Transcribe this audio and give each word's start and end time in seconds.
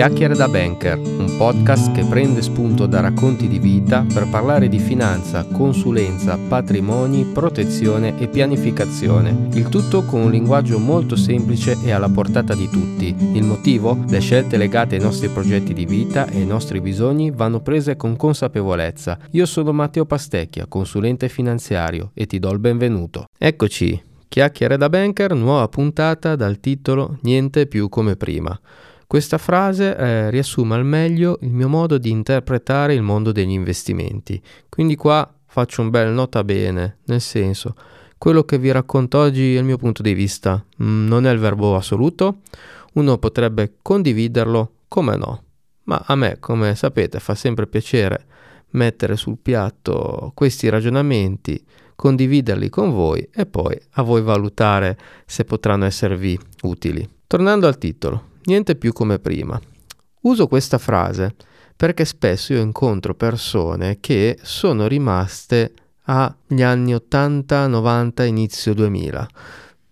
Chiacchiere 0.00 0.34
da 0.34 0.48
Banker, 0.48 0.96
un 0.96 1.34
podcast 1.36 1.92
che 1.92 2.06
prende 2.06 2.40
spunto 2.40 2.86
da 2.86 3.00
racconti 3.00 3.48
di 3.48 3.58
vita 3.58 4.02
per 4.10 4.30
parlare 4.30 4.66
di 4.66 4.78
finanza, 4.78 5.44
consulenza, 5.44 6.38
patrimoni, 6.38 7.26
protezione 7.26 8.18
e 8.18 8.26
pianificazione. 8.26 9.48
Il 9.52 9.68
tutto 9.68 10.02
con 10.04 10.22
un 10.22 10.30
linguaggio 10.30 10.78
molto 10.78 11.16
semplice 11.16 11.76
e 11.84 11.90
alla 11.90 12.08
portata 12.08 12.54
di 12.54 12.66
tutti. 12.70 13.14
Il 13.34 13.42
motivo? 13.44 14.02
Le 14.08 14.20
scelte 14.20 14.56
legate 14.56 14.94
ai 14.94 15.02
nostri 15.02 15.28
progetti 15.28 15.74
di 15.74 15.84
vita 15.84 16.26
e 16.28 16.38
ai 16.38 16.46
nostri 16.46 16.80
bisogni 16.80 17.30
vanno 17.30 17.60
prese 17.60 17.96
con 17.96 18.16
consapevolezza. 18.16 19.18
Io 19.32 19.44
sono 19.44 19.70
Matteo 19.70 20.06
Pastecchia, 20.06 20.64
consulente 20.66 21.28
finanziario 21.28 22.12
e 22.14 22.24
ti 22.24 22.38
do 22.38 22.50
il 22.52 22.58
benvenuto. 22.58 23.26
Eccoci, 23.36 24.02
Chiacchiere 24.30 24.76
da 24.76 24.88
Banker, 24.88 25.34
nuova 25.34 25.66
puntata 25.68 26.36
dal 26.36 26.58
titolo 26.58 27.18
Niente 27.22 27.66
più 27.66 27.88
come 27.88 28.14
prima. 28.14 28.58
Questa 29.10 29.38
frase 29.38 29.96
eh, 29.96 30.30
riassume 30.30 30.76
al 30.76 30.84
meglio 30.84 31.38
il 31.40 31.50
mio 31.50 31.68
modo 31.68 31.98
di 31.98 32.10
interpretare 32.10 32.94
il 32.94 33.02
mondo 33.02 33.32
degli 33.32 33.50
investimenti. 33.50 34.40
Quindi 34.68 34.94
qua 34.94 35.28
faccio 35.46 35.82
un 35.82 35.90
bel 35.90 36.12
nota 36.12 36.44
bene, 36.44 36.98
nel 37.06 37.20
senso, 37.20 37.74
quello 38.16 38.44
che 38.44 38.56
vi 38.56 38.70
racconto 38.70 39.18
oggi 39.18 39.56
è 39.56 39.58
il 39.58 39.64
mio 39.64 39.78
punto 39.78 40.02
di 40.02 40.14
vista, 40.14 40.64
mm, 40.80 41.08
non 41.08 41.26
è 41.26 41.32
il 41.32 41.40
verbo 41.40 41.74
assoluto, 41.74 42.42
uno 42.92 43.18
potrebbe 43.18 43.78
condividerlo 43.82 44.74
come 44.86 45.16
no, 45.16 45.42
ma 45.86 46.00
a 46.06 46.14
me, 46.14 46.36
come 46.38 46.76
sapete, 46.76 47.18
fa 47.18 47.34
sempre 47.34 47.66
piacere 47.66 48.26
mettere 48.74 49.16
sul 49.16 49.38
piatto 49.42 50.30
questi 50.36 50.68
ragionamenti, 50.68 51.60
condividerli 51.96 52.68
con 52.68 52.92
voi 52.92 53.28
e 53.34 53.44
poi 53.44 53.76
a 53.94 54.02
voi 54.02 54.22
valutare 54.22 54.96
se 55.26 55.44
potranno 55.44 55.86
esservi 55.86 56.38
utili. 56.62 57.08
Tornando 57.26 57.66
al 57.66 57.76
titolo, 57.76 58.28
niente 58.50 58.74
più 58.74 58.92
come 58.92 59.18
prima. 59.18 59.60
Uso 60.22 60.48
questa 60.48 60.78
frase 60.78 61.34
perché 61.76 62.04
spesso 62.04 62.52
io 62.52 62.60
incontro 62.60 63.14
persone 63.14 63.98
che 64.00 64.38
sono 64.42 64.86
rimaste 64.86 65.72
agli 66.04 66.62
anni 66.62 66.94
80, 66.94 67.68
90, 67.68 68.24
inizio 68.24 68.74
2000. 68.74 69.28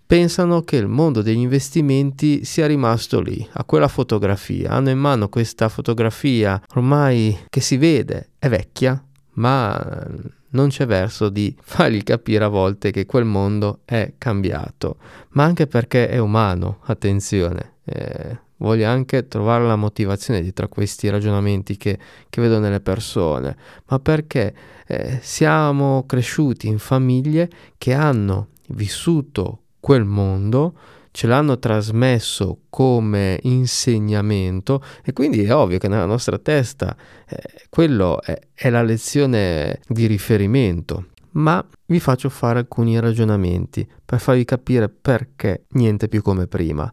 Pensano 0.05 0.63
che 0.63 0.77
il 0.77 0.89
mondo 0.89 1.23
degli 1.23 1.39
investimenti 1.39 2.45
sia 2.45 2.67
rimasto 2.67 3.21
lì, 3.21 3.47
a 3.53 3.65
quella 3.65 3.89
fotografia. 3.89 4.71
Hanno 4.73 4.91
in 4.91 4.99
mano 4.99 5.29
questa 5.29 5.69
fotografia 5.69 6.61
ormai 6.75 7.45
che 7.49 7.61
si 7.61 7.77
vede, 7.77 8.31
è 8.39 8.49
vecchia, 8.49 9.03
ma 9.35 10.07
non 10.51 10.69
c'è 10.69 10.87
verso 10.87 11.29
di 11.29 11.55
fargli 11.61 12.03
capire 12.03 12.45
a 12.45 12.49
volte 12.49 12.91
che 12.91 13.07
quel 13.07 13.25
mondo 13.25 13.81
è 13.85 14.15
cambiato, 14.19 14.97
ma 15.31 15.45
anche 15.45 15.67
perché 15.67 16.09
è 16.09 16.19
umano, 16.19 16.81
attenzione. 16.85 17.77
Eh, 17.85 18.47
voglio 18.59 18.89
anche 18.89 19.29
trovare 19.29 19.65
la 19.67 19.77
motivazione 19.77 20.41
dietro 20.41 20.67
a 20.67 20.69
questi 20.69 21.09
ragionamenti 21.09 21.77
che, 21.77 21.99
che 22.29 22.41
vedo 22.41 22.59
nelle 22.59 22.81
persone, 22.81 23.57
ma 23.87 23.99
perché 23.99 24.55
eh, 24.87 25.19
siamo 25.23 26.05
cresciuti 26.07 26.69
in 26.69 26.79
famiglie 26.79 27.49
che 27.77 27.93
hanno 27.95 28.49
vissuto 28.69 29.63
quel 29.81 30.05
mondo, 30.05 30.75
ce 31.11 31.27
l'hanno 31.27 31.59
trasmesso 31.59 32.61
come 32.69 33.39
insegnamento 33.43 34.83
e 35.03 35.13
quindi 35.13 35.43
è 35.43 35.55
ovvio 35.55 35.79
che 35.79 35.89
nella 35.89 36.05
nostra 36.05 36.39
testa 36.39 36.97
eh, 37.27 37.67
quello 37.71 38.21
è, 38.23 38.39
è 38.55 38.71
la 38.71 38.83
lezione 38.83 39.81
di 39.87 40.07
riferimento. 40.07 41.07
Ma 41.31 41.65
vi 41.87 42.01
faccio 42.01 42.29
fare 42.29 42.59
alcuni 42.59 42.99
ragionamenti 42.99 43.89
per 44.05 44.19
farvi 44.19 44.45
capire 44.45 44.89
perché 44.89 45.65
niente 45.71 46.09
più 46.09 46.23
come 46.23 46.47
prima. 46.47 46.93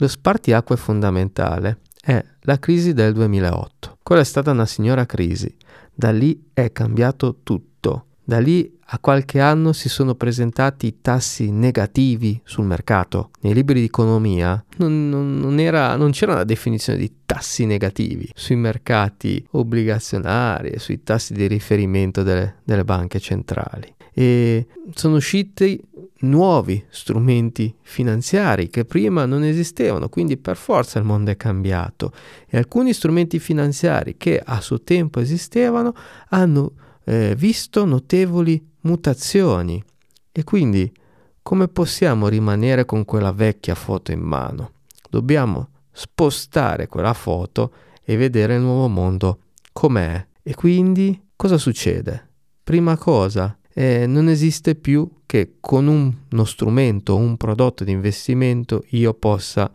Lo 0.00 0.06
spartiacque 0.06 0.76
fondamentale 0.76 1.80
è 2.00 2.24
la 2.42 2.58
crisi 2.60 2.92
del 2.92 3.12
2008. 3.14 3.98
Quella 4.00 4.20
è 4.20 4.24
stata 4.24 4.52
una 4.52 4.64
signora 4.64 5.06
crisi. 5.06 5.52
Da 5.92 6.12
lì 6.12 6.50
è 6.52 6.70
cambiato 6.70 7.40
tutto. 7.42 8.06
Da 8.22 8.38
lì 8.38 8.78
a 8.90 9.00
qualche 9.00 9.40
anno 9.40 9.72
si 9.72 9.88
sono 9.88 10.14
presentati 10.14 11.00
tassi 11.00 11.50
negativi 11.50 12.40
sul 12.44 12.64
mercato. 12.64 13.30
Nei 13.40 13.54
libri 13.54 13.80
di 13.80 13.86
economia 13.86 14.64
non, 14.76 15.08
non, 15.08 15.36
non, 15.36 15.58
era, 15.58 15.96
non 15.96 16.12
c'era 16.12 16.34
una 16.34 16.44
definizione 16.44 17.00
di 17.00 17.12
tassi 17.26 17.66
negativi 17.66 18.30
sui 18.34 18.54
mercati 18.54 19.44
obbligazionari 19.50 20.68
e 20.68 20.78
sui 20.78 21.02
tassi 21.02 21.32
di 21.32 21.48
riferimento 21.48 22.22
delle, 22.22 22.58
delle 22.62 22.84
banche 22.84 23.18
centrali. 23.18 23.92
E 24.12 24.66
sono 24.94 25.16
usciti 25.16 25.80
nuovi 26.20 26.84
strumenti 26.88 27.74
finanziari 27.82 28.68
che 28.68 28.84
prima 28.84 29.24
non 29.24 29.44
esistevano, 29.44 30.08
quindi 30.08 30.36
per 30.36 30.56
forza 30.56 30.98
il 30.98 31.04
mondo 31.04 31.30
è 31.30 31.36
cambiato 31.36 32.12
e 32.46 32.56
alcuni 32.58 32.92
strumenti 32.92 33.38
finanziari 33.38 34.16
che 34.16 34.40
a 34.44 34.60
suo 34.60 34.82
tempo 34.82 35.20
esistevano 35.20 35.94
hanno 36.30 36.72
eh, 37.04 37.34
visto 37.36 37.84
notevoli 37.84 38.64
mutazioni 38.80 39.82
e 40.32 40.44
quindi 40.44 40.92
come 41.42 41.68
possiamo 41.68 42.28
rimanere 42.28 42.84
con 42.84 43.04
quella 43.04 43.32
vecchia 43.32 43.74
foto 43.74 44.12
in 44.12 44.20
mano? 44.20 44.72
Dobbiamo 45.08 45.70
spostare 45.90 46.86
quella 46.86 47.14
foto 47.14 47.72
e 48.04 48.16
vedere 48.16 48.54
il 48.54 48.60
nuovo 48.60 48.86
mondo 48.88 49.40
com'è. 49.72 50.26
E 50.42 50.54
quindi 50.54 51.28
cosa 51.34 51.58
succede? 51.58 52.28
Prima 52.62 52.96
cosa, 52.96 53.57
eh, 53.78 54.08
non 54.08 54.28
esiste 54.28 54.74
più 54.74 55.08
che 55.24 55.58
con 55.60 55.86
un, 55.86 56.12
uno 56.32 56.44
strumento, 56.44 57.14
un 57.14 57.36
prodotto 57.36 57.84
di 57.84 57.92
investimento 57.92 58.82
io 58.88 59.14
possa 59.14 59.70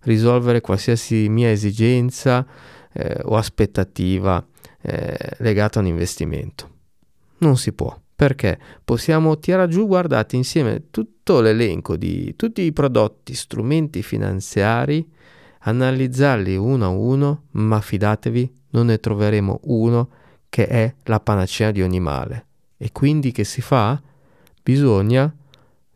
risolvere 0.00 0.60
qualsiasi 0.60 1.28
mia 1.28 1.52
esigenza 1.52 2.44
eh, 2.92 3.20
o 3.22 3.36
aspettativa 3.36 4.44
eh, 4.80 5.16
legata 5.38 5.78
a 5.78 5.82
un 5.82 5.88
investimento. 5.88 6.70
Non 7.38 7.56
si 7.56 7.72
può 7.72 7.96
perché 8.16 8.58
possiamo 8.82 9.38
tirare 9.38 9.68
giù, 9.68 9.86
guardate 9.86 10.34
insieme 10.34 10.90
tutto 10.90 11.40
l'elenco 11.40 11.96
di 11.96 12.34
tutti 12.34 12.62
i 12.62 12.72
prodotti, 12.72 13.34
strumenti 13.34 14.02
finanziari, 14.02 15.08
analizzarli 15.60 16.56
uno 16.56 16.84
a 16.84 16.88
uno, 16.88 17.44
ma 17.52 17.80
fidatevi, 17.80 18.52
non 18.70 18.86
ne 18.86 18.98
troveremo 18.98 19.60
uno 19.64 20.08
che 20.48 20.66
è 20.66 20.92
la 21.04 21.20
panacea 21.20 21.70
di 21.70 21.82
ogni 21.82 22.00
male. 22.00 22.46
E 22.76 22.92
quindi 22.92 23.32
che 23.32 23.44
si 23.44 23.60
fa? 23.60 24.00
Bisogna 24.62 25.34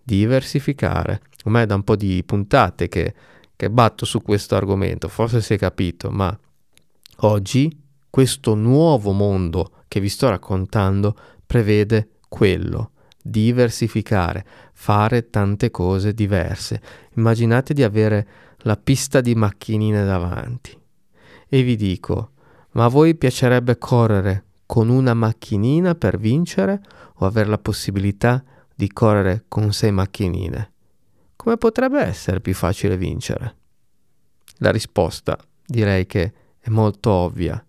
diversificare. 0.02 1.20
Ormai 1.44 1.66
da 1.66 1.74
un 1.74 1.82
po' 1.82 1.96
di 1.96 2.22
puntate 2.24 2.88
che, 2.88 3.14
che 3.56 3.70
batto 3.70 4.04
su 4.04 4.22
questo 4.22 4.56
argomento, 4.56 5.08
forse 5.08 5.40
si 5.40 5.54
è 5.54 5.58
capito, 5.58 6.10
ma 6.10 6.36
oggi 7.20 7.84
questo 8.10 8.54
nuovo 8.54 9.12
mondo 9.12 9.72
che 9.88 10.00
vi 10.00 10.08
sto 10.08 10.28
raccontando 10.28 11.16
prevede 11.46 12.10
quello, 12.28 12.92
diversificare, 13.22 14.44
fare 14.72 15.30
tante 15.30 15.70
cose 15.70 16.12
diverse. 16.12 16.80
Immaginate 17.16 17.74
di 17.74 17.82
avere 17.82 18.28
la 18.58 18.76
pista 18.76 19.20
di 19.20 19.34
macchinine 19.34 20.04
davanti. 20.04 20.76
E 21.48 21.62
vi 21.62 21.76
dico, 21.76 22.32
ma 22.72 22.84
a 22.84 22.88
voi 22.88 23.14
piacerebbe 23.14 23.78
correre 23.78 24.44
con 24.68 24.90
una 24.90 25.14
macchinina 25.14 25.94
per 25.94 26.18
vincere 26.18 26.82
o 27.14 27.26
avere 27.26 27.48
la 27.48 27.56
possibilità 27.56 28.44
di 28.74 28.92
correre 28.92 29.46
con 29.48 29.72
sei 29.72 29.92
macchinine? 29.92 30.72
Come 31.36 31.56
potrebbe 31.56 32.02
essere 32.02 32.42
più 32.42 32.52
facile 32.52 32.98
vincere? 32.98 33.56
La 34.58 34.70
risposta 34.70 35.38
direi 35.64 36.04
che 36.04 36.32
è 36.58 36.68
molto 36.68 37.10
ovvia, 37.10 37.64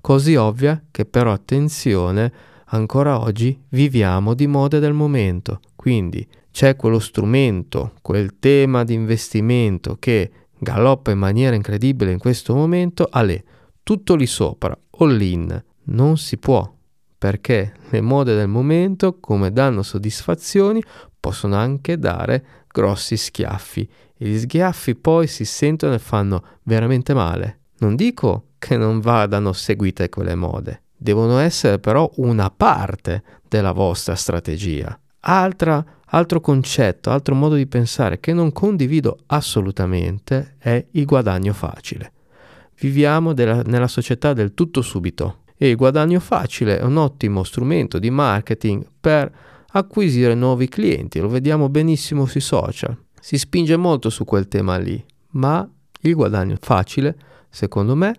così 0.00 0.36
ovvia 0.36 0.82
che 0.90 1.04
però 1.04 1.32
attenzione, 1.32 2.32
ancora 2.68 3.20
oggi 3.20 3.62
viviamo 3.68 4.32
di 4.32 4.46
mode 4.46 4.78
del 4.78 4.94
momento, 4.94 5.60
quindi 5.76 6.26
c'è 6.50 6.76
quello 6.76 6.98
strumento, 6.98 7.92
quel 8.00 8.38
tema 8.38 8.84
di 8.84 8.94
investimento 8.94 9.96
che 9.98 10.32
galoppa 10.58 11.10
in 11.10 11.18
maniera 11.18 11.54
incredibile 11.54 12.10
in 12.10 12.18
questo 12.18 12.54
momento, 12.54 13.06
alle 13.10 13.44
tutto 13.82 14.14
lì 14.14 14.26
sopra, 14.26 14.74
all 15.00 15.20
in, 15.20 15.62
non 15.88 16.16
si 16.16 16.36
può, 16.38 16.70
perché 17.16 17.74
le 17.90 18.00
mode 18.00 18.34
del 18.34 18.48
momento, 18.48 19.18
come 19.18 19.52
danno 19.52 19.82
soddisfazioni, 19.82 20.82
possono 21.18 21.56
anche 21.56 21.98
dare 21.98 22.44
grossi 22.68 23.16
schiaffi 23.16 23.88
e 24.16 24.28
gli 24.28 24.38
schiaffi 24.38 24.94
poi 24.94 25.26
si 25.26 25.44
sentono 25.44 25.94
e 25.94 25.98
fanno 25.98 26.42
veramente 26.64 27.14
male. 27.14 27.60
Non 27.78 27.96
dico 27.96 28.50
che 28.58 28.76
non 28.76 29.00
vadano 29.00 29.52
seguite 29.52 30.08
quelle 30.08 30.34
mode, 30.34 30.82
devono 30.96 31.38
essere 31.38 31.78
però 31.78 32.10
una 32.16 32.50
parte 32.50 33.22
della 33.48 33.72
vostra 33.72 34.14
strategia. 34.14 34.98
Altra, 35.20 35.84
altro 36.06 36.40
concetto, 36.40 37.10
altro 37.10 37.34
modo 37.34 37.54
di 37.54 37.66
pensare 37.66 38.20
che 38.20 38.32
non 38.32 38.52
condivido 38.52 39.18
assolutamente 39.26 40.56
è 40.58 40.84
il 40.92 41.04
guadagno 41.04 41.52
facile. 41.52 42.12
Viviamo 42.80 43.32
della, 43.32 43.62
nella 43.62 43.88
società 43.88 44.32
del 44.32 44.54
tutto 44.54 44.82
subito 44.82 45.42
e 45.58 45.68
il 45.68 45.76
guadagno 45.76 46.20
facile 46.20 46.78
è 46.78 46.82
un 46.84 46.96
ottimo 46.96 47.42
strumento 47.42 47.98
di 47.98 48.10
marketing 48.10 48.86
per 48.98 49.30
acquisire 49.72 50.34
nuovi 50.34 50.68
clienti, 50.68 51.18
lo 51.18 51.28
vediamo 51.28 51.68
benissimo 51.68 52.24
sui 52.24 52.40
social. 52.40 52.96
Si 53.20 53.36
spinge 53.36 53.76
molto 53.76 54.08
su 54.08 54.24
quel 54.24 54.48
tema 54.48 54.78
lì, 54.78 55.04
ma 55.32 55.68
il 56.02 56.14
guadagno 56.14 56.56
facile 56.60 57.16
secondo 57.50 57.96
me, 57.96 58.14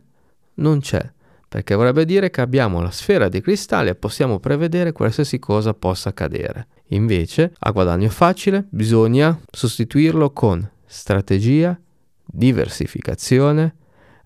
non 0.56 0.82
c'è, 0.82 1.12
perché 1.48 1.74
vorrebbe 1.76 2.06
dire 2.06 2.30
che 2.30 2.42
abbiamo 2.42 2.82
la 2.82 2.92
sfera 2.92 3.30
dei 3.30 3.42
cristalli 3.42 3.90
e 3.90 3.96
possiamo 3.96 4.40
prevedere 4.40 4.92
qualsiasi 4.92 5.40
cosa 5.40 5.74
possa 5.74 6.10
accadere. 6.10 6.68
Invece, 6.90 7.54
a 7.58 7.72
guadagno 7.72 8.10
facile, 8.10 8.66
bisogna 8.70 9.40
sostituirlo 9.50 10.32
con 10.32 10.70
strategia, 10.86 11.80
diversificazione, 12.26 13.76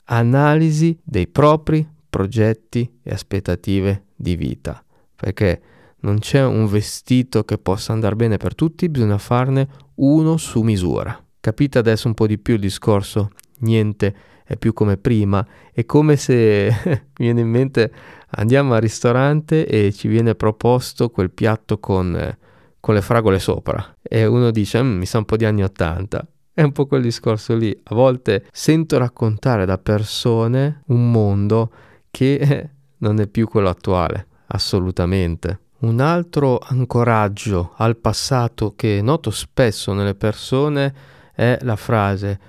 analisi 0.06 0.98
dei 1.04 1.28
propri 1.28 1.88
progetti 2.14 3.00
e 3.02 3.12
aspettative 3.12 4.04
di 4.16 4.36
vita, 4.36 4.84
perché 5.16 5.62
non 6.02 6.20
c'è 6.20 6.46
un 6.46 6.68
vestito 6.68 7.44
che 7.44 7.58
possa 7.58 7.92
andare 7.92 8.16
bene 8.16 8.38
per 8.38 8.54
tutti, 8.54 8.88
bisogna 8.88 9.18
farne 9.18 9.68
uno 9.96 10.38
su 10.38 10.62
misura. 10.62 11.20
Capite 11.40 11.80
adesso 11.80 12.08
un 12.08 12.14
po' 12.14 12.28
di 12.28 12.38
più 12.38 12.54
il 12.54 12.60
discorso? 12.60 13.32
Niente 13.62 14.16
è 14.46 14.58
più 14.58 14.74
come 14.74 14.98
prima, 14.98 15.44
è 15.74 15.86
come 15.86 16.16
se 16.16 16.72
viene 17.18 17.42
in 17.42 17.50
mente 17.50 17.92
andiamo 18.36 18.76
al 18.76 18.82
ristorante 18.82 19.66
e 19.66 19.92
ci 19.92 20.08
viene 20.08 20.36
proposto 20.36 21.10
quel 21.10 21.32
piatto 21.32 21.80
con, 21.80 22.38
con 22.80 22.94
le 22.94 23.02
fragole 23.02 23.40
sopra 23.40 23.96
e 24.04 24.28
uno 24.28 24.52
dice 24.52 24.84
mm, 24.84 24.98
mi 24.98 25.08
sa 25.08 25.18
un 25.18 25.26
po' 25.26 25.38
di 25.38 25.46
anni 25.46 25.64
80 25.64 26.28
è 26.54 26.62
un 26.62 26.72
po' 26.72 26.86
quel 26.86 27.02
discorso 27.02 27.56
lì. 27.56 27.76
A 27.86 27.96
volte 27.96 28.46
sento 28.52 29.00
raccontare 29.00 29.66
da 29.66 29.80
persone 29.80 30.84
un 30.88 31.10
mondo 31.10 31.72
che 32.14 32.70
non 33.00 33.20
è 33.20 33.28
più 33.28 33.48
quello 33.48 33.70
attuale, 33.70 34.28
assolutamente. 34.48 35.60
Un 35.80 36.00
altro 36.00 36.60
ancoraggio 36.60 37.74
al 37.78 37.98
passato 37.98 38.74
che 38.76 39.02
noto 39.02 39.32
spesso 39.32 39.94
nelle 39.94 40.16
persone 40.16 40.94
è 41.34 41.58
la 41.62 41.76
frase 41.76 42.40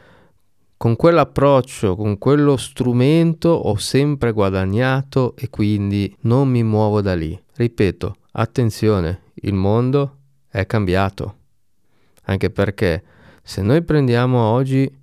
con 0.77 0.97
quell'approccio, 0.97 1.97
con 1.97 2.19
quello 2.19 2.59
strumento 2.59 3.49
ho 3.49 3.77
sempre 3.77 4.33
guadagnato 4.33 5.35
e 5.35 5.49
quindi 5.49 6.15
non 6.23 6.49
mi 6.49 6.63
muovo 6.63 7.01
da 7.01 7.15
lì. 7.15 7.41
Ripeto, 7.55 8.17
attenzione, 8.33 9.23
il 9.37 9.55
mondo 9.55 10.19
è 10.47 10.67
cambiato. 10.67 11.37
Anche 12.25 12.51
perché 12.51 13.03
se 13.43 13.63
noi 13.63 13.83
prendiamo 13.83 14.39
oggi 14.39 15.03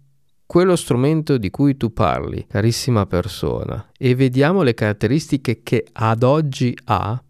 quello 0.52 0.76
strumento 0.76 1.38
di 1.38 1.50
cui 1.50 1.78
tu 1.78 1.94
parli, 1.94 2.46
carissima 2.46 3.06
persona, 3.06 3.90
e 3.98 4.16
vediamo 4.16 4.64
le 4.64 4.74
caratteristiche 4.74 5.62
che 5.64 5.88
ad 5.94 6.24
oggi 6.24 6.78
ha, 6.88 7.24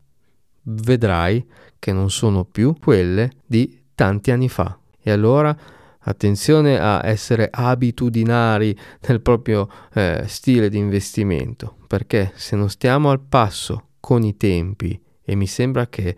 vedrai 0.63 1.47
che 1.77 1.94
non 1.94 2.09
sono 2.09 2.45
più 2.45 2.73
quelle 2.81 3.29
di 3.45 3.83
tanti 3.94 4.31
anni 4.31 4.50
fa. 4.50 4.75
E 5.00 5.12
allora 5.12 5.56
attenzione 6.00 6.79
a 6.79 7.06
essere 7.06 7.47
abitudinari 7.51 8.75
nel 9.07 9.21
proprio 9.21 9.69
eh, 9.94 10.23
stile 10.25 10.68
di 10.69 10.79
investimento, 10.79 11.75
perché 11.85 12.31
se 12.33 12.56
non 12.56 12.71
stiamo 12.71 13.12
al 13.12 13.19
passo 13.19 13.89
con 14.00 14.23
i 14.23 14.35
tempi, 14.35 15.00
e 15.23 15.35
mi 15.35 15.45
sembra 15.45 15.85
che 15.85 16.18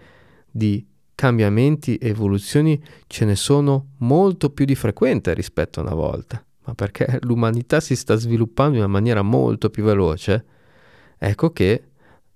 di 0.49 0.87
cambiamenti 1.13 1.97
e 1.97 2.07
evoluzioni 2.07 2.81
ce 3.07 3.25
ne 3.25 3.35
sono 3.35 3.87
molto 3.97 4.51
più 4.51 4.63
di 4.63 4.75
frequente 4.75 5.33
rispetto 5.33 5.81
a 5.81 5.83
una 5.83 5.95
volta, 5.95 6.41
ma 6.65 6.73
perché 6.73 7.19
l'umanità 7.23 7.79
si 7.79 7.95
sta 7.95 8.15
sviluppando 8.15 8.75
in 8.75 8.83
una 8.83 8.91
maniera 8.91 9.21
molto 9.21 9.69
più 9.69 9.83
veloce, 9.83 10.45
ecco 11.17 11.51
che 11.51 11.83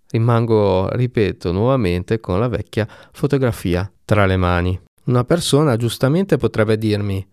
rimango, 0.10 0.90
ripeto 0.90 1.52
nuovamente, 1.52 2.20
con 2.20 2.40
la 2.40 2.48
vecchia 2.48 2.88
fotografia 3.12 3.90
tra 4.06 4.26
le 4.26 4.38
mani. 4.38 4.80
Una 5.06 5.24
persona 5.24 5.78
giustamente 5.78 6.38
potrebbe 6.38 6.78
dirmi, 6.78 7.26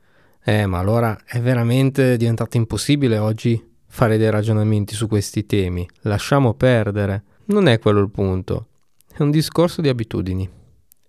eh 0.45 0.67
ma 0.67 0.79
allora 0.79 1.19
è 1.25 1.41
veramente 1.41 2.17
diventato 2.17 2.57
impossibile 2.57 3.19
oggi 3.19 3.73
fare 3.87 4.17
dei 4.17 4.31
ragionamenti 4.31 4.95
su 4.95 5.07
questi 5.09 5.47
temi, 5.47 5.89
lasciamo 6.03 6.55
perdere. 6.55 7.23
Non 7.47 7.69
è 7.69 7.79
quello 7.79 8.01
il 8.01 8.11
punto, 8.11 8.69
è 9.13 9.23
un 9.23 9.31
discorso 9.31 9.81
di 9.81 9.89
abitudini. 9.89 10.49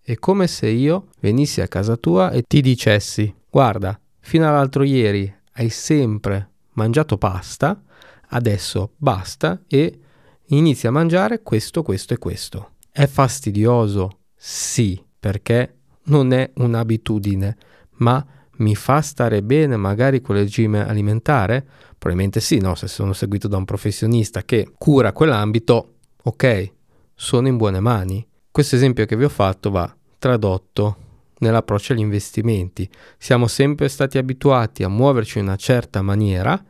È 0.02 0.16
come 0.16 0.46
se 0.46 0.68
io 0.68 1.08
venissi 1.20 1.62
a 1.62 1.68
casa 1.68 1.96
tua 1.96 2.30
e 2.30 2.44
ti 2.44 2.62
dicessi, 2.62 3.34
guarda, 3.50 4.00
fino 4.20 4.48
all'altro 4.48 4.84
ieri 4.84 5.34
hai 5.58 5.70
sempre 5.70 6.52
mangiato 6.74 7.18
pasta, 7.18 7.82
adesso 8.30 8.94
basta 8.98 9.62
e 9.68 10.00
inizi 10.48 10.88
a 10.88 10.92
mangiare 10.92 11.42
questo, 11.42 11.82
questo 11.82 12.14
e 12.14 12.18
questo. 12.18 12.72
È 12.92 13.06
fastidioso? 13.06 14.20
Sì, 14.36 15.02
perché 15.20 15.76
non 16.06 16.34
è 16.34 16.52
un'abitudine, 16.56 17.58
ma 17.98 18.26
mi 18.58 18.76
fa 18.76 19.02
stare 19.02 19.44
bene 19.44 19.76
magari 19.76 20.22
quel 20.22 20.40
regime 20.40 20.88
alimentare? 20.88 21.66
Probabilmente 21.98 22.40
sì, 22.40 22.60
no? 22.60 22.76
Se 22.76 22.88
sono 22.88 23.14
seguito 23.14 23.48
da 23.48 23.58
un 23.58 23.66
professionista 23.66 24.44
che 24.44 24.72
cura 24.78 25.14
quell'ambito, 25.14 25.96
ok, 26.24 26.72
sono 27.14 27.48
in 27.48 27.58
buone 27.58 27.80
mani. 27.80 28.26
Questo 28.52 28.76
esempio 28.76 29.06
che 29.06 29.16
vi 29.16 29.24
ho 29.24 29.30
fatto 29.30 29.72
va 29.72 29.94
tradotto 30.18 30.98
nell'approccio 31.40 31.94
agli 31.94 32.00
investimenti. 32.00 32.90
Siamo 33.18 33.48
sempre 33.48 33.90
stati 33.90 34.18
abituati 34.18 34.84
a 34.84 34.90
muoverci 34.90 35.40
in 35.40 35.46
una 35.46 35.56
certa 35.56 36.02
maniera, 36.02 36.62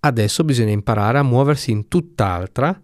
adesso 0.00 0.44
bisogna 0.44 0.72
imparare 0.72 1.18
a 1.18 1.22
muoversi 1.22 1.70
in 1.70 1.88
tutt'altra. 1.88 2.80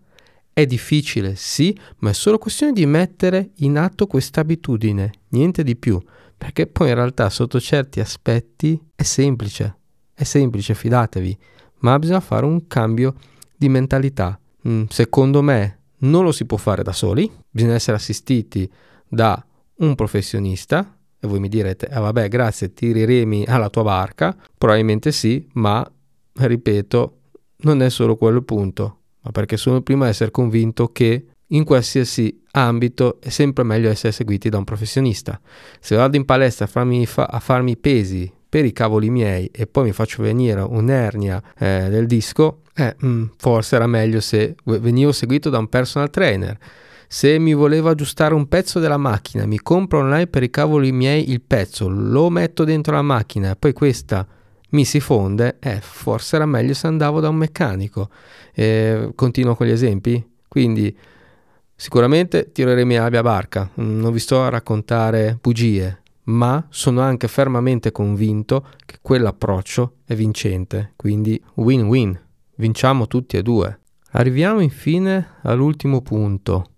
È 0.53 0.65
difficile, 0.65 1.35
sì, 1.37 1.77
ma 1.99 2.11
è 2.11 2.15
solo 2.15 2.39
questione 2.39 2.73
di 2.73 2.87
mettere 2.87 3.51
in 3.57 3.77
atto 3.77 4.07
questa 4.07 4.41
abitudine, 4.41 5.13
niente 5.29 5.63
di 5.63 5.77
più, 5.77 6.01
perché 6.37 6.67
poi 6.67 6.89
in 6.89 6.95
realtà 6.95 7.29
sotto 7.29 7.61
certi 7.61 8.01
aspetti 8.01 8.81
è 8.95 9.03
semplice, 9.03 9.77
è 10.15 10.25
semplice, 10.25 10.75
fidatevi, 10.75 11.37
ma 11.81 11.99
bisogna 11.99 12.21
fare 12.21 12.47
un 12.47 12.67
cambio 12.67 13.15
di 13.55 13.69
mentalità. 13.69 14.39
Mm, 14.67 14.85
secondo 14.89 15.43
me 15.43 15.81
non 15.99 16.25
lo 16.25 16.33
si 16.33 16.47
può 16.47 16.57
fare 16.57 16.83
da 16.83 16.93
soli, 16.93 17.31
bisogna 17.51 17.75
essere 17.75 17.99
assistiti 17.99 18.71
da 19.07 19.45
un 19.79 19.95
professionista 19.95 20.96
e 21.27 21.29
voi 21.29 21.41
mi 21.41 21.49
direte, 21.49 21.87
ah 21.87 22.01
vabbè 22.01 22.29
grazie, 22.29 22.73
tiri 22.73 23.05
remi 23.05 23.45
alla 23.47 23.69
tua 23.69 23.83
barca, 23.83 24.37
probabilmente 24.57 25.13
sì, 25.13 25.47
ma 25.55 25.89
ripeto, 26.33 27.19
non 27.59 27.83
è 27.83 27.91
solo 27.91 28.17
quello 28.17 28.39
il 28.39 28.45
punto, 28.45 28.99
ma 29.23 29.31
perché 29.31 29.57
sono 29.57 29.77
il 29.77 29.83
primo 29.83 30.05
a 30.05 30.09
essere 30.09 30.31
convinto 30.31 30.89
che 30.89 31.27
in 31.51 31.65
qualsiasi 31.65 32.43
ambito 32.53 33.21
è 33.21 33.29
sempre 33.29 33.63
meglio 33.65 33.91
essere 33.91 34.13
seguiti 34.13 34.49
da 34.49 34.59
un 34.59 34.65
professionista. 34.65 35.41
Se 35.81 35.95
vado 35.95 36.17
in 36.17 36.25
palestra 36.25 36.65
a 36.65 36.69
farmi, 36.69 37.07
fa- 37.07 37.29
a 37.31 37.39
farmi 37.39 37.77
pesi 37.77 38.33
per 38.49 38.65
i 38.65 38.73
cavoli 38.73 39.11
miei 39.11 39.49
e 39.53 39.67
poi 39.67 39.85
mi 39.85 39.93
faccio 39.93 40.23
venire 40.23 40.61
un'ernia 40.61 41.43
eh, 41.59 41.89
del 41.91 42.07
disco, 42.07 42.63
eh, 42.75 42.95
mh, 42.99 43.07
mm, 43.07 43.25
forse 43.37 43.77
era 43.77 43.87
meglio 43.87 44.21
se 44.21 44.55
venivo 44.65 45.13
seguito 45.13 45.51
da 45.51 45.59
un 45.59 45.69
personal 45.69 46.11
trainer. 46.11 46.59
Se 47.09 47.39
mi 47.39 47.55
volevo 47.55 47.89
aggiustare 47.89 48.35
un 48.35 48.49
pezzo 48.49 48.81
della 48.81 48.97
macchina, 48.97 49.47
mi 49.47 49.59
compro 49.61 50.01
online 50.01 50.27
per 50.27 50.43
i 50.43 50.51
cavoli 50.51 50.91
miei 50.93 51.31
il 51.31 51.41
pezzo, 51.41 51.89
lo 51.89 52.31
metto 52.31 52.65
dentro 52.65 52.95
la 52.95 53.03
macchina 53.03 53.53
e 53.53 53.57
poi 53.57 53.73
questa 53.73 54.27
mi 54.71 54.85
si 54.85 54.99
fonde, 54.99 55.57
eh, 55.61 55.81
forse 55.81 56.37
era 56.37 56.47
meglio 56.47 56.75
se 56.75 56.87
andavo 56.87 57.21
da 57.21 57.29
un 57.29 57.37
meccanico. 57.37 58.11
Eh, 58.53 59.13
continuo 59.15 59.55
con 59.55 59.67
gli 59.67 59.71
esempi. 59.71 60.25
Quindi 60.49 60.97
sicuramente 61.75 62.51
tireremo 62.53 63.03
abbia 63.03 63.23
barca, 63.23 63.71
non 63.75 64.13
vi 64.13 64.19
sto 64.19 64.43
a 64.43 64.49
raccontare 64.49 65.39
bugie, 65.41 66.03
ma 66.25 66.67
sono 66.71 67.03
anche 67.03 67.29
fermamente 67.29 67.93
convinto 67.93 68.67
che 68.85 68.99
quell'approccio 69.01 69.97
è 70.05 70.15
vincente, 70.15 70.93
quindi 70.97 71.41
win-win, 71.55 72.19
vinciamo 72.57 73.07
tutti 73.07 73.37
e 73.37 73.43
due. 73.43 73.79
Arriviamo 74.13 74.61
infine 74.61 75.35
all'ultimo 75.43 76.01
punto, 76.01 76.71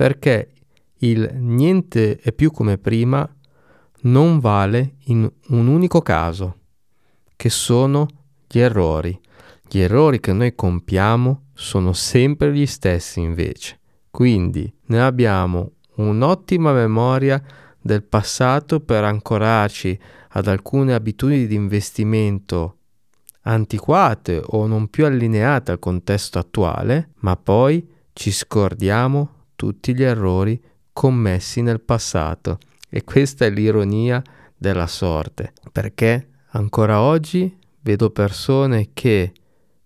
perché 0.00 0.52
il 1.00 1.30
niente 1.34 2.16
è 2.16 2.32
più 2.32 2.50
come 2.52 2.78
prima 2.78 3.30
non 4.04 4.38
vale 4.38 4.94
in 5.08 5.30
un 5.48 5.66
unico 5.66 6.00
caso, 6.00 6.56
che 7.36 7.50
sono 7.50 8.06
gli 8.48 8.60
errori. 8.60 9.20
Gli 9.68 9.78
errori 9.78 10.18
che 10.18 10.32
noi 10.32 10.54
compiamo 10.54 11.48
sono 11.52 11.92
sempre 11.92 12.50
gli 12.54 12.64
stessi 12.64 13.20
invece. 13.20 13.78
Quindi 14.10 14.72
noi 14.86 15.00
abbiamo 15.00 15.72
un'ottima 15.96 16.72
memoria 16.72 17.42
del 17.78 18.02
passato 18.02 18.80
per 18.80 19.04
ancorarci 19.04 20.00
ad 20.30 20.46
alcune 20.46 20.94
abitudini 20.94 21.46
di 21.46 21.56
investimento 21.56 22.78
antiquate 23.42 24.40
o 24.42 24.66
non 24.66 24.88
più 24.88 25.04
allineate 25.04 25.72
al 25.72 25.78
contesto 25.78 26.38
attuale, 26.38 27.10
ma 27.16 27.36
poi 27.36 27.86
ci 28.14 28.32
scordiamo 28.32 29.34
tutti 29.60 29.94
gli 29.94 30.02
errori 30.02 30.58
commessi 30.90 31.60
nel 31.60 31.82
passato. 31.82 32.60
E 32.88 33.04
questa 33.04 33.44
è 33.44 33.50
l'ironia 33.50 34.22
della 34.56 34.86
sorte, 34.86 35.52
perché 35.70 36.28
ancora 36.52 37.02
oggi 37.02 37.58
vedo 37.82 38.08
persone 38.08 38.88
che 38.94 39.34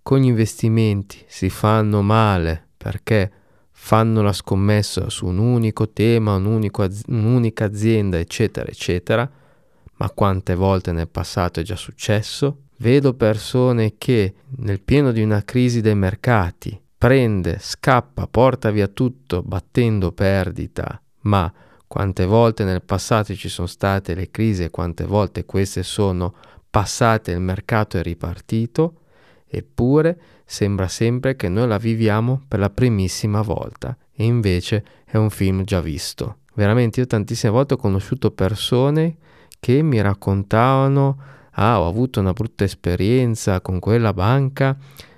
con 0.01 0.21
gli 0.21 0.27
investimenti 0.27 1.25
si 1.27 1.51
fanno 1.51 2.03
male 2.03 2.69
perché 2.77 3.33
fanno 3.73 4.23
la 4.23 4.33
scommessa 4.33 5.11
su 5.11 5.27
un 5.27 5.39
unico 5.39 5.91
tema, 5.91 6.37
un 6.37 6.45
unico, 6.45 6.87
un'unica 7.09 7.65
azienda, 7.65 8.17
eccetera, 8.21 8.69
eccetera, 8.69 9.29
ma 9.97 10.11
quante 10.11 10.55
volte 10.55 10.93
nel 10.93 11.09
passato 11.09 11.59
è 11.59 11.65
già 11.65 11.75
successo. 11.75 12.67
Vedo 12.77 13.15
persone 13.15 13.95
che 13.99 14.35
nel 14.59 14.81
pieno 14.81 15.11
di 15.11 15.21
una 15.21 15.43
crisi 15.43 15.81
dei 15.81 15.97
mercati 15.97 16.81
prende, 17.05 17.59
scappa, 17.61 18.27
porta 18.27 18.71
via 18.71 18.89
tutto 18.89 19.43
battendo 19.43 20.13
perdita, 20.13 20.99
ma 21.25 21.53
quante 21.87 22.25
volte 22.25 22.65
nel 22.65 22.81
passato 22.81 23.35
ci 23.35 23.51
sono 23.51 23.67
state 23.67 24.15
le 24.15 24.31
crisi 24.31 24.63
e 24.63 24.71
quante 24.71 25.05
volte 25.05 25.45
queste 25.45 25.83
sono 25.83 26.35
passate 26.71 27.33
il 27.33 27.41
mercato 27.41 27.99
è 27.99 28.03
ripartito, 28.03 29.01
eppure 29.47 30.19
sembra 30.47 30.89
sempre 30.89 31.37
che 31.37 31.51
noi 31.51 31.69
la 31.69 31.77
viviamo 31.77 32.41
per 32.49 32.59
la 32.59 32.71
primissima 32.71 33.43
volta 33.43 33.95
e 34.11 34.25
invece 34.25 34.83
è 35.05 35.19
un 35.19 35.29
film 35.29 35.65
già 35.65 35.83
visto. 35.83 36.39
Veramente 36.55 37.01
io 37.01 37.07
tantissime 37.07 37.53
volte 37.53 37.75
ho 37.75 37.77
conosciuto 37.77 38.31
persone 38.31 39.19
che 39.61 39.83
mi 39.83 40.01
raccontavano 40.01 41.19
ah 41.51 41.83
ho 41.83 41.87
avuto 41.87 42.21
una 42.21 42.33
brutta 42.33 42.65
esperienza 42.65 43.61
con 43.61 43.79
quella 43.79 44.15
banca 44.15 44.75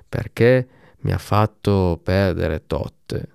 perché 0.09 0.67
mi 1.07 1.13
ha 1.13 1.19
fatto 1.19 2.01
perdere 2.03 2.67
tot. 2.67 3.29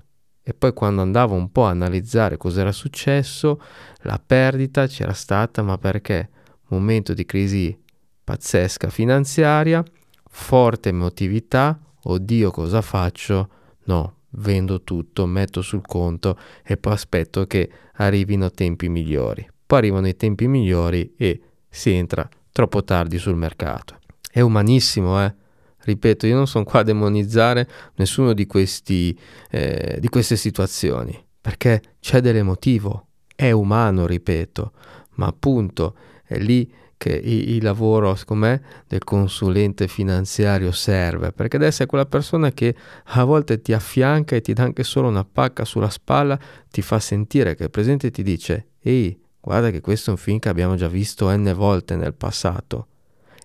E 0.44 0.54
poi 0.54 0.74
quando 0.74 1.01
andavo 1.01 1.36
un 1.36 1.54
po' 1.54 1.66
a 1.66 1.70
analizzare 1.70 2.36
cosa 2.36 2.60
era 2.60 2.74
successo, 2.74 3.62
la 4.01 4.22
perdita 4.24 4.88
c'era 4.88 5.13
stata, 5.13 5.62
ma 5.62 5.78
perché? 5.78 6.30
Momento 6.68 7.13
di 7.13 7.24
crisi 7.25 7.78
pazzesca 8.25 8.90
finanziaria, 8.90 9.82
forte 10.30 10.90
emotività, 10.90 11.80
oddio 12.04 12.51
cosa 12.51 12.82
faccio? 12.82 13.50
No, 13.86 14.16
vendo 14.32 14.82
tutto, 14.82 15.25
metto 15.25 15.62
sul 15.62 15.86
conto 15.86 16.38
e 16.63 16.75
poi 16.75 16.94
aspetto 16.94 17.48
che 17.48 17.72
arrivino 17.94 18.51
tempi 18.51 18.90
migliori. 18.90 19.50
Poi 19.66 19.78
arrivano 19.78 20.10
i 20.10 20.18
tempi 20.18 20.48
migliori 20.48 21.13
e 21.16 21.42
si 21.70 21.92
entra 21.92 22.28
troppo 22.51 22.84
tardi 22.84 23.18
sul 23.18 23.36
mercato. 23.36 24.00
È 24.30 24.42
umanissimo, 24.42 25.24
eh? 25.24 25.36
Ripeto, 25.83 26.27
io 26.27 26.35
non 26.35 26.47
sono 26.47 26.63
qua 26.63 26.81
a 26.81 26.83
demonizzare 26.83 27.67
nessuno 27.95 28.33
di, 28.33 28.45
questi, 28.45 29.17
eh, 29.50 29.97
di 30.00 30.09
queste 30.09 30.35
situazioni, 30.35 31.17
perché 31.39 31.81
c'è 32.00 32.21
dell'emotivo, 32.21 33.07
è 33.35 33.51
umano, 33.51 34.05
ripeto, 34.05 34.71
ma 35.15 35.27
appunto 35.27 35.95
è 36.23 36.38
lì 36.38 36.71
che 36.97 37.09
il, 37.09 37.63
lavoro, 37.63 38.13
secondo 38.13 38.45
me, 38.45 38.61
del 38.88 39.03
consulente 39.03 39.88
finanziario 39.88 40.71
serve, 40.71 41.31
perché 41.31 41.57
deve 41.57 41.69
essere 41.71 41.88
quella 41.88 42.05
persona 42.05 42.51
che 42.51 42.75
a 43.03 43.23
volte 43.23 43.59
ti 43.59 43.73
affianca 43.73 44.35
e 44.35 44.41
ti 44.41 44.53
dà 44.53 44.61
anche 44.61 44.83
solo 44.83 45.07
una 45.07 45.25
pacca 45.25 45.65
sulla 45.65 45.89
spalla, 45.89 46.39
ti 46.69 46.83
fa 46.83 47.00
sentire 47.00 47.55
che 47.55 47.65
è 47.65 47.69
presente 47.69 48.07
e 48.07 48.11
ti 48.11 48.21
dice, 48.21 48.67
ehi, 48.79 49.19
guarda 49.39 49.71
che 49.71 49.81
questo 49.81 50.11
è 50.11 50.13
un 50.13 50.19
film 50.19 50.38
che 50.38 50.50
abbiamo 50.50 50.75
già 50.75 50.88
visto 50.88 51.27
n 51.35 51.51
volte 51.55 51.95
nel 51.95 52.13
passato 52.13 52.85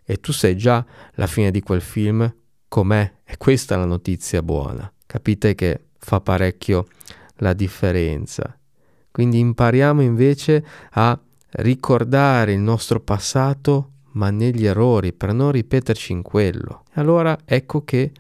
e 0.07 0.21
tu 0.21 0.33
sai 0.33 0.57
già 0.57 0.85
la 1.15 1.27
fine 1.27 1.51
di 1.51 1.61
quel 1.61 1.81
film 1.83 2.33
com'è 2.69 3.13
e 3.25 3.37
questa 3.37 3.75
è 3.75 3.79
la 3.79 3.85
notizia 3.85 4.41
buona. 4.41 4.91
Capite 5.05 5.55
che 5.55 5.87
fa 5.99 6.21
parecchio 6.21 6.87
la 7.37 7.53
differenza. 7.53 8.57
Quindi 9.11 9.39
impariamo 9.41 10.01
invece 10.03 10.65
a 10.93 11.19
ricordare 11.51 12.53
il 12.53 12.61
nostro 12.61 13.01
passato 13.01 13.91
ma 14.13 14.31
negli 14.31 14.67
errori 14.67 15.13
per 15.13 15.33
non 15.33 15.51
ripeterci 15.51 16.13
in 16.13 16.23
quello. 16.23 16.85
Allora 16.95 17.37
ecco 17.45 17.85
che 17.85 18.13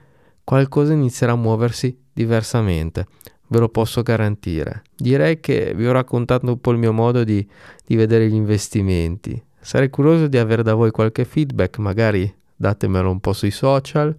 qualcosa 0.45 0.93
inizierà 0.93 1.33
a 1.33 1.37
muoversi 1.37 1.99
diversamente, 2.13 3.07
ve 3.49 3.59
lo 3.59 3.69
posso 3.69 4.03
garantire. 4.03 4.83
Direi 4.95 5.41
che 5.41 5.73
vi 5.75 5.87
ho 5.87 5.93
raccontato 5.93 6.47
un 6.47 6.61
po' 6.61 6.73
il 6.73 6.79
mio 6.79 6.93
modo 6.93 7.25
di, 7.25 7.47
di 7.85 7.97
vedere 7.97 8.29
gli 8.29 8.35
investimenti. 8.35 9.43
Sarei 9.67 9.91
curioso 9.91 10.29
di 10.29 10.39
avere 10.39 10.63
da 10.63 10.75
voi 10.75 10.93
qualche 10.93 11.25
feedback, 11.25 11.79
magari 11.79 12.33
datemelo 12.55 13.11
un 13.11 13.19
po' 13.19 13.33
sui 13.33 13.51
social. 13.51 14.17